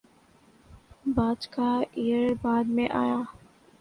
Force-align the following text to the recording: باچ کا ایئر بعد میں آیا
باچ 1.15 1.47
کا 1.47 1.69
ایئر 1.93 2.33
بعد 2.41 2.63
میں 2.75 2.87
آیا 2.93 3.19